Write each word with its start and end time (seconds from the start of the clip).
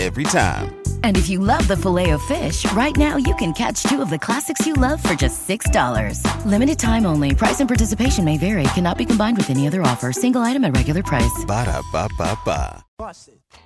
Every 0.00 0.24
time. 0.24 0.76
And 1.02 1.18
if 1.18 1.28
you 1.28 1.40
love 1.40 1.68
the 1.68 1.76
Filet-O-Fish, 1.76 2.72
right 2.72 2.96
now 2.96 3.18
you 3.18 3.34
can 3.34 3.52
catch 3.52 3.82
two 3.82 4.00
of 4.00 4.08
the 4.08 4.18
classics 4.18 4.66
you 4.66 4.72
love 4.72 5.02
for 5.02 5.12
just 5.12 5.46
$6. 5.46 6.24
Limited 6.46 6.78
time 6.78 7.04
only. 7.04 7.34
Price 7.34 7.60
and 7.60 7.68
participation 7.68 8.24
may 8.24 8.38
vary. 8.38 8.62
Cannot 8.72 8.96
be 8.96 9.04
combined 9.04 9.36
with 9.36 9.50
any 9.50 9.66
other 9.66 9.82
offer. 9.82 10.10
Single 10.10 10.40
item 10.40 10.64
at 10.64 10.74
regular 10.74 11.02
price. 11.02 11.44
Ba 11.46 11.66
da 11.66 11.82
ba 11.92 12.08
ba 12.16 12.38
ba. 12.46 12.82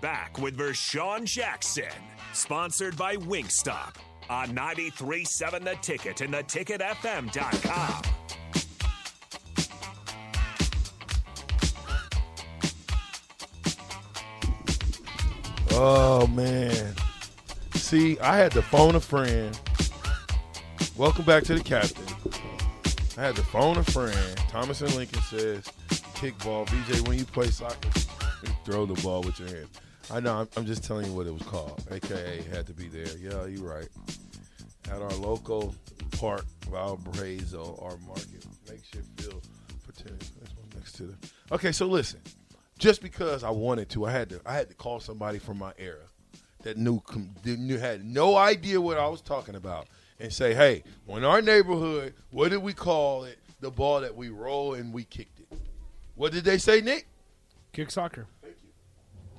Back 0.01 0.39
with 0.41 0.57
Vershawn 0.57 1.25
Jackson, 1.25 1.95
sponsored 2.33 2.97
by 2.97 3.15
Wingstop 3.17 3.95
on 4.29 4.49
93.7 4.49 5.65
The 5.65 5.77
Ticket 5.83 6.21
and 6.21 6.35
theticketfm.com. 6.35 8.03
Oh 15.77 16.29
man. 16.29 16.95
See, 17.75 18.17
I 18.21 18.37
had 18.37 18.53
to 18.53 18.63
phone 18.63 18.95
a 18.95 19.01
friend. 19.01 19.59
Welcome 20.97 21.25
back 21.25 21.43
to 21.45 21.55
the 21.55 21.65
captain. 21.65 22.07
I 23.19 23.23
had 23.23 23.35
to 23.35 23.43
phone 23.43 23.79
a 23.79 23.83
friend. 23.83 24.37
Thomas 24.49 24.83
and 24.83 24.95
Lincoln 24.95 25.21
says, 25.23 25.65
kickball. 26.15 26.65
BJ, 26.69 27.09
when 27.09 27.19
you 27.19 27.25
play 27.25 27.49
soccer, 27.49 27.89
you 28.45 28.51
throw 28.65 28.87
the 28.87 28.95
ball 29.03 29.23
with 29.23 29.41
your 29.41 29.49
hands. 29.49 29.81
I 30.13 30.21
know, 30.21 30.37
I'm, 30.37 30.49
I'm 30.57 30.65
just 30.65 30.85
telling 30.85 31.07
you 31.07 31.13
what 31.13 31.27
it 31.27 31.33
was 31.33 31.43
called. 31.43 31.83
AKA 31.91 32.43
had 32.53 32.69
to 32.69 32.73
be 32.73 32.87
there. 32.87 33.19
Yeah, 33.19 33.45
you're 33.47 33.69
right. 33.69 33.89
At 34.93 35.03
our 35.03 35.15
local 35.15 35.75
park, 36.13 36.45
Valparaiso, 36.71 37.81
our 37.83 37.97
market. 38.07 38.47
Makeshift 38.69 39.21
field 39.21 39.45
for 39.85 39.91
tennis. 39.93 40.31
That's 40.39 40.55
one 40.55 40.69
next 40.77 40.93
to 40.93 41.03
the. 41.07 41.17
Okay, 41.51 41.73
so 41.73 41.87
listen 41.87 42.21
just 42.79 43.03
because 43.03 43.45
I 43.45 43.51
wanted 43.51 43.89
to, 43.91 44.05
I 44.07 44.11
had 44.11 44.29
to 44.31 44.41
I 44.47 44.55
had 44.55 44.69
to 44.69 44.75
call 44.75 45.01
somebody 45.01 45.39
from 45.39 45.59
my 45.59 45.73
era 45.79 46.07
that 46.63 46.77
knew 46.77 47.03
knew 47.45 47.79
had 47.79 48.05
no 48.05 48.37
idea 48.37 48.81
what 48.81 48.99
I 48.99 49.09
was 49.09 49.21
talking 49.21 49.55
about 49.55 49.87
and 50.19 50.33
say, 50.33 50.55
"Hey, 50.55 50.83
in 51.09 51.25
our 51.25 51.43
neighborhood, 51.43 52.15
what 52.31 52.51
did 52.51 52.63
we 52.63 52.73
call 52.73 53.25
it? 53.25 53.39
The 53.61 53.71
ball 53.71 54.01
that 54.03 54.15
we 54.15 54.29
roll 54.29 54.75
and 54.75 54.93
we 54.93 55.05
kicked 55.05 55.41
it. 55.41 55.59
What 56.17 56.33
did 56.33 56.45
they 56.45 56.59
say, 56.59 56.81
Nick? 56.83 57.07
Kick 57.73 57.91
soccer. 57.91 58.27
Thank 58.43 58.57
you. 58.63 58.69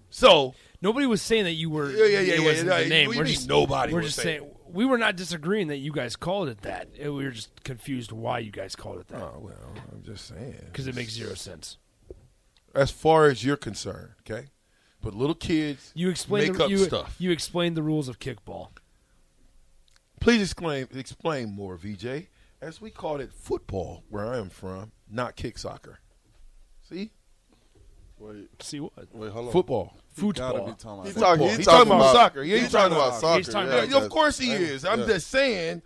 So 0.09 0.55
Nobody 0.81 1.05
was 1.07 1.21
saying 1.21 1.45
that 1.45 1.53
you 1.53 1.69
were. 1.69 1.89
Yeah, 1.89 2.05
yeah, 2.05 2.19
yeah, 2.19 2.33
It 2.33 2.39
yeah, 2.41 2.45
wasn't 2.45 2.69
yeah. 2.69 2.83
the 2.83 2.89
name. 2.89 3.09
We're 3.09 3.23
just 3.23 3.47
nobody 3.47 3.93
We're 3.93 3.99
was 4.01 4.07
just 4.13 4.21
saying- 4.21 4.39
saying 4.41 4.51
we 4.67 4.83
were 4.85 4.97
not 4.97 5.15
disagreeing 5.15 5.67
that 5.69 5.77
you 5.77 5.91
guys 5.91 6.15
called 6.15 6.49
it 6.49 6.61
that. 6.61 6.89
We 6.99 7.09
were 7.09 7.31
just 7.31 7.63
confused 7.63 8.11
why 8.11 8.39
you 8.39 8.51
guys 8.51 8.75
called 8.75 8.99
it 8.99 9.07
that 9.07 9.21
oh 9.21 9.39
well, 9.39 9.73
I'm 9.91 10.03
just 10.03 10.27
saying 10.27 10.55
because 10.65 10.87
it 10.87 10.95
makes 10.95 11.13
zero 11.13 11.33
sense. 11.33 11.77
As 12.75 12.91
far 12.91 13.27
as 13.27 13.43
you're 13.43 13.57
concerned, 13.57 14.11
okay. 14.21 14.47
But 15.01 15.13
little 15.13 15.35
kids, 15.35 15.91
You 15.95 16.09
explain 16.09 16.49
make 16.49 16.57
the, 16.57 16.63
up 16.65 16.69
you, 16.69 16.77
stuff. 16.79 17.15
You 17.19 17.31
explained 17.31 17.77
the 17.77 17.83
rules 17.83 18.07
of 18.07 18.19
kickball. 18.19 18.69
Please 20.19 20.41
explain 20.41 20.87
explain 20.95 21.51
more, 21.51 21.77
VJ. 21.77 22.27
As 22.61 22.81
we 22.81 22.89
called 22.89 23.21
it 23.21 23.31
football 23.31 24.03
where 24.09 24.25
I 24.25 24.37
am 24.37 24.49
from, 24.49 24.91
not 25.09 25.35
kick 25.35 25.57
soccer. 25.57 25.99
See? 26.89 27.11
Wait, 28.17 28.47
See 28.61 28.79
what? 28.79 28.93
wait, 29.13 29.31
hold 29.31 29.47
on. 29.47 29.51
Football. 29.51 29.93
Football. 30.13 30.65
be 30.67 30.73
talking 30.73 31.05
He's 31.05 31.15
talking, 31.15 31.47
He's 31.47 31.57
he's 31.57 31.65
talking 31.65 31.87
about, 31.87 31.99
about- 31.99 32.13
soccer. 32.13 32.43
Yeah, 32.43 32.53
he's 32.55 32.63
he's 32.63 32.71
talking 32.71 32.95
talking 32.95 32.97
about 32.97 33.07
about 33.09 33.21
soccer. 33.21 33.37
He's 33.37 33.49
talking 33.49 33.67
yeah, 33.69 33.75
about- 33.79 33.89
Yeah, 33.89 33.97
of 34.05 34.09
course 34.09 34.37
he 34.39 34.51
is. 34.51 34.85
I'm 34.85 35.01
yeah. 35.01 35.05
just 35.07 35.27
saying, 35.27 35.81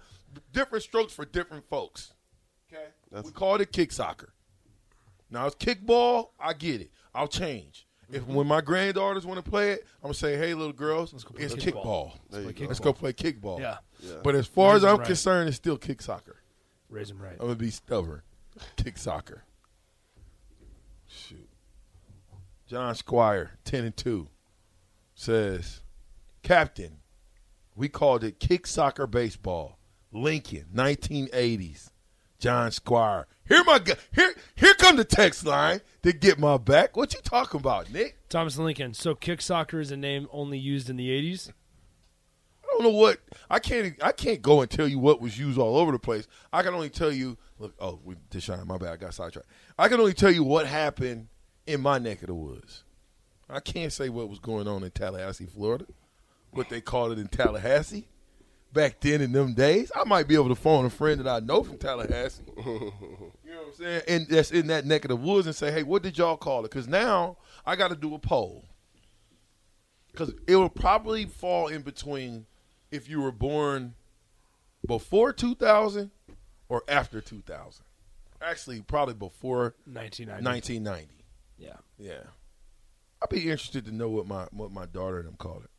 different 0.53 0.83
strokes 0.83 1.11
for 1.11 1.25
different 1.25 1.67
folks. 1.67 2.13
Okay, 2.71 2.83
That's- 3.11 3.25
we 3.25 3.31
called 3.31 3.61
it 3.61 3.71
kick 3.71 3.91
soccer. 3.91 4.31
Now 5.29 5.45
it's 5.47 5.55
kickball. 5.55 6.29
I 6.39 6.53
get 6.53 6.81
it. 6.81 6.91
I'll 7.13 7.27
change. 7.27 7.85
If 8.11 8.25
when 8.25 8.47
my 8.47 8.61
granddaughters 8.61 9.25
want 9.25 9.43
to 9.43 9.47
play 9.47 9.71
it, 9.73 9.85
I'm 9.97 10.07
gonna 10.07 10.13
say, 10.15 10.35
"Hey, 10.35 10.55
little 10.55 10.73
girls, 10.73 11.11
play 11.11 11.43
it's 11.43 11.53
kickball. 11.53 11.83
kickball. 11.83 12.13
There 12.31 12.41
you 12.41 12.45
play 12.47 12.53
go. 12.53 12.65
Let's 12.67 12.79
go 12.79 12.91
play 12.93 13.13
kickball." 13.13 13.59
Yeah, 13.59 13.77
But 14.23 14.33
as 14.33 14.47
far 14.47 14.75
as 14.75 14.83
I'm 14.83 14.97
right. 14.97 15.05
concerned, 15.07 15.47
it's 15.47 15.57
still 15.57 15.77
kick 15.77 16.01
soccer. 16.01 16.37
raise 16.89 17.09
them 17.09 17.21
right. 17.21 17.33
I'm 17.33 17.45
gonna 17.45 17.55
be 17.55 17.69
stubborn. 17.69 18.23
Kick 18.77 18.97
soccer. 18.97 19.43
Shoot. 21.05 21.49
John 22.65 22.95
Squire, 22.95 23.59
ten 23.63 23.83
and 23.85 23.95
two, 23.95 24.29
says, 25.13 25.81
Captain, 26.41 27.01
we 27.75 27.89
called 27.89 28.23
it 28.23 28.39
kick 28.39 28.65
soccer 28.67 29.05
baseball. 29.07 29.77
Lincoln, 30.11 30.65
1980s. 30.73 31.91
John 32.39 32.71
Squire. 32.71 33.27
Here 33.47 33.63
my 33.63 33.79
gu- 33.79 33.93
here 34.13 34.33
here 34.55 34.73
come 34.75 34.95
the 34.95 35.03
text 35.03 35.45
line 35.45 35.81
to 36.03 36.13
get 36.13 36.39
my 36.39 36.57
back. 36.57 36.95
What 36.95 37.13
you 37.13 37.19
talking 37.21 37.59
about, 37.59 37.91
Nick? 37.91 38.17
Thomas 38.29 38.57
Lincoln. 38.57 38.93
So 38.93 39.15
kick 39.15 39.41
soccer 39.41 39.79
is 39.79 39.91
a 39.91 39.97
name 39.97 40.27
only 40.31 40.57
used 40.57 40.89
in 40.89 40.97
the 40.97 41.09
'80s. 41.09 41.51
I 42.63 42.67
don't 42.71 42.83
know 42.83 42.97
what 42.97 43.19
I 43.49 43.59
can't 43.59 43.95
I 44.01 44.11
can't 44.11 44.41
go 44.41 44.61
and 44.61 44.69
tell 44.69 44.87
you 44.87 44.99
what 44.99 45.19
was 45.19 45.37
used 45.37 45.57
all 45.57 45.77
over 45.77 45.91
the 45.91 45.99
place. 45.99 46.27
I 46.53 46.61
can 46.61 46.73
only 46.73 46.89
tell 46.89 47.11
you 47.11 47.37
look 47.57 47.73
oh 47.79 47.99
we 48.03 48.15
Deshaun, 48.31 48.65
my 48.65 48.77
bad, 48.77 48.93
I 48.93 48.95
got 48.97 49.13
sidetracked. 49.13 49.49
I 49.77 49.87
can 49.87 49.99
only 49.99 50.13
tell 50.13 50.31
you 50.31 50.43
what 50.43 50.67
happened 50.67 51.27
in 51.65 51.81
my 51.81 51.97
neck 51.97 52.21
of 52.21 52.27
the 52.27 52.35
woods. 52.35 52.83
I 53.49 53.59
can't 53.59 53.91
say 53.91 54.09
what 54.09 54.29
was 54.29 54.39
going 54.39 54.67
on 54.67 54.83
in 54.83 54.91
Tallahassee, 54.91 55.47
Florida. 55.47 55.85
What 56.51 56.69
they 56.69 56.81
called 56.81 57.11
it 57.13 57.19
in 57.19 57.27
Tallahassee. 57.27 58.07
Back 58.71 58.99
then 59.01 59.21
in 59.21 59.31
them 59.31 59.53
days. 59.53 59.91
I 59.95 60.03
might 60.03 60.27
be 60.27 60.35
able 60.35 60.49
to 60.49 60.55
phone 60.55 60.85
a 60.85 60.89
friend 60.89 61.19
that 61.19 61.27
I 61.27 61.39
know 61.39 61.63
from 61.63 61.77
Tallahassee. 61.77 62.43
you 62.57 62.63
know 62.63 62.91
what 63.43 63.67
I'm 63.67 63.73
saying? 63.73 64.01
And 64.07 64.27
that's 64.27 64.51
in 64.51 64.67
that 64.67 64.85
neck 64.85 65.05
of 65.05 65.09
the 65.09 65.15
woods 65.15 65.47
and 65.47 65.55
say, 65.55 65.71
hey, 65.71 65.83
what 65.83 66.03
did 66.03 66.17
y'all 66.17 66.37
call 66.37 66.59
it? 66.59 66.71
Because 66.71 66.87
now 66.87 67.37
I 67.65 67.75
got 67.75 67.87
to 67.87 67.95
do 67.95 68.13
a 68.13 68.19
poll. 68.19 68.65
Because 70.11 70.33
it 70.47 70.55
will 70.55 70.69
probably 70.69 71.25
fall 71.25 71.67
in 71.67 71.81
between 71.81 72.45
if 72.91 73.09
you 73.09 73.21
were 73.21 73.31
born 73.31 73.95
before 74.85 75.33
2000 75.33 76.11
or 76.67 76.83
after 76.87 77.21
2000. 77.21 77.83
Actually, 78.41 78.81
probably 78.81 79.15
before 79.15 79.75
1990. 79.85 80.45
1990. 80.45 81.25
Yeah. 81.57 81.73
Yeah, 82.01 82.23
I'd 83.21 83.29
be 83.29 83.41
interested 83.43 83.83
to 83.85 83.91
know 83.91 84.07
what 84.09 84.25
my 84.25 84.47
what 84.51 84.71
my 84.71 84.85
daughter 84.85 85.17
and 85.19 85.27
them 85.27 85.35
call 85.37 85.61
it. 85.63 85.69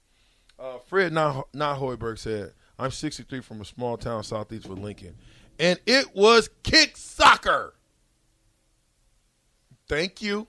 Uh, 0.63 0.79
Fred 0.87 1.15
Nah- 1.15 1.45
Nahoyberg 1.55 2.19
said, 2.19 2.53
"I'm 2.81 2.91
63 2.91 3.41
from 3.41 3.61
a 3.61 3.65
small 3.65 3.97
town 3.97 4.25
southeast 4.25 4.67
of 4.67 4.79
Lincoln, 4.79 5.17
and 5.59 5.79
it 5.87 6.15
was 6.15 6.49
kick 6.63 6.97
soccer." 6.97 7.75
Thank 9.89 10.23
you. 10.23 10.47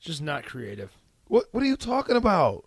Just 0.00 0.22
not 0.22 0.44
creative. 0.44 0.90
What 1.28 1.46
What 1.52 1.62
are 1.62 1.66
you 1.66 1.76
talking 1.76 2.16
about? 2.16 2.64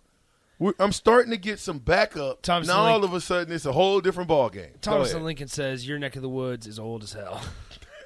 We're, 0.58 0.72
I'm 0.78 0.92
starting 0.92 1.30
to 1.32 1.36
get 1.36 1.58
some 1.58 1.78
backup. 1.78 2.40
Thomas 2.42 2.66
now 2.66 2.84
all 2.84 3.04
of 3.04 3.12
a 3.12 3.20
sudden 3.20 3.52
it's 3.52 3.66
a 3.66 3.72
whole 3.72 4.00
different 4.00 4.28
ball 4.28 4.48
game. 4.48 4.72
Thomas 4.80 5.12
Lincoln 5.12 5.48
says 5.48 5.86
your 5.86 5.98
neck 5.98 6.16
of 6.16 6.22
the 6.22 6.30
woods 6.30 6.66
is 6.66 6.78
old 6.78 7.02
as 7.02 7.12
hell. 7.12 7.42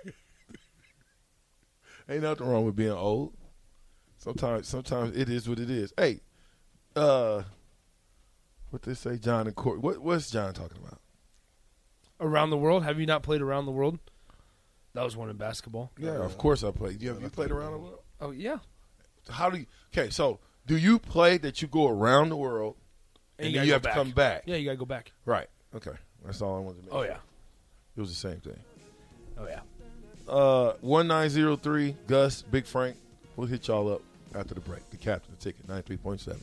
Ain't 2.08 2.22
nothing 2.22 2.48
wrong 2.48 2.64
with 2.64 2.74
being 2.74 2.90
old. 2.90 3.34
Sometimes, 4.18 4.66
sometimes 4.66 5.16
it 5.16 5.28
is 5.28 5.48
what 5.48 5.60
it 5.60 5.70
is. 5.70 5.92
Hey, 5.96 6.20
uh, 6.96 7.44
what 8.70 8.82
they 8.82 8.94
say, 8.94 9.16
John 9.16 9.46
and 9.46 9.54
Court. 9.54 9.80
What 9.80 9.98
what's 9.98 10.30
John 10.30 10.54
talking 10.54 10.78
about? 10.78 11.00
Around 12.20 12.50
the 12.50 12.56
world? 12.56 12.84
Have 12.84 13.00
you 13.00 13.06
not 13.06 13.22
played 13.22 13.40
around 13.40 13.66
the 13.66 13.72
world? 13.72 13.98
That 14.94 15.04
was 15.04 15.16
one 15.16 15.30
in 15.30 15.36
basketball. 15.36 15.92
Yeah, 15.98 16.16
of 16.24 16.36
course 16.36 16.64
I 16.64 16.70
played. 16.70 17.00
You 17.00 17.10
have 17.10 17.22
you 17.22 17.30
played 17.30 17.50
around 17.50 17.72
the 17.72 17.78
world? 17.78 18.00
Oh 18.20 18.30
yeah. 18.30 18.58
How 19.28 19.50
do 19.50 19.58
you? 19.58 19.66
Okay, 19.92 20.10
so 20.10 20.40
do 20.66 20.76
you 20.76 20.98
play 20.98 21.38
that 21.38 21.62
you 21.62 21.68
go 21.68 21.88
around 21.88 22.28
the 22.30 22.36
world 22.36 22.76
and, 23.38 23.50
you 23.50 23.58
then 23.58 23.66
you 23.66 23.72
have 23.72 23.82
back. 23.82 23.94
to 23.94 23.98
come 23.98 24.10
back? 24.10 24.42
Yeah, 24.46 24.56
you 24.56 24.64
gotta 24.64 24.76
go 24.76 24.84
back. 24.84 25.12
Right. 25.24 25.48
Okay. 25.74 25.92
That's 26.24 26.42
all 26.42 26.56
I 26.56 26.60
wanted 26.60 26.78
to 26.78 26.84
make. 26.84 26.94
Oh 26.94 27.02
yeah. 27.02 27.18
It 27.96 28.00
was 28.00 28.10
the 28.10 28.16
same 28.16 28.40
thing. 28.40 28.58
Oh 29.38 29.46
yeah. 29.46 29.60
Uh, 30.28 30.74
one 30.80 31.06
nine 31.06 31.30
zero 31.30 31.56
three. 31.56 31.96
Gus, 32.06 32.42
Big 32.42 32.66
Frank. 32.66 32.96
We'll 33.36 33.46
hit 33.46 33.68
y'all 33.68 33.92
up 33.92 34.02
after 34.34 34.54
the 34.54 34.60
break. 34.60 34.88
The 34.90 34.96
captain, 34.96 35.34
the 35.36 35.42
ticket, 35.42 35.68
ninety 35.68 35.86
three 35.86 35.96
point 35.96 36.20
seven. 36.20 36.42